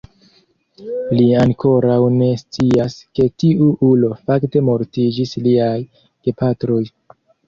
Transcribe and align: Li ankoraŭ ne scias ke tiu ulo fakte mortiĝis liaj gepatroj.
Li 1.17 1.25
ankoraŭ 1.41 1.97
ne 2.13 2.29
scias 2.41 2.95
ke 3.19 3.27
tiu 3.43 3.67
ulo 3.89 4.09
fakte 4.31 4.63
mortiĝis 4.71 5.35
liaj 5.49 5.75
gepatroj. 6.31 6.81